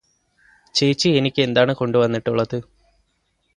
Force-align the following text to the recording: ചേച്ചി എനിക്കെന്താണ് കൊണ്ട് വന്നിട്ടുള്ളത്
ചേച്ചി 0.75 1.09
എനിക്കെന്താണ് 1.09 1.73
കൊണ്ട് 1.73 1.97
വന്നിട്ടുള്ളത് 1.97 2.57